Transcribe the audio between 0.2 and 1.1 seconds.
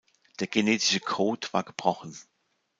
Der genetische